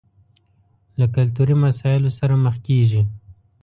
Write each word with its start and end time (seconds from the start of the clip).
له 0.99 1.05
کلتوري 1.15 1.55
مسايلو 1.65 2.09
سره 2.19 2.33
مخ 2.43 2.55
کېږي. 2.67 3.01